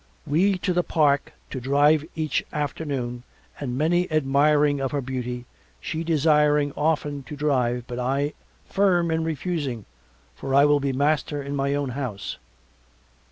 [0.25, 3.21] We to the park to drive each afternoon
[3.59, 5.45] and many admiring of her beauty,
[5.79, 8.33] she desiring often to drive but I
[8.65, 9.85] firm in refusing
[10.33, 12.39] for I will be master in my own house.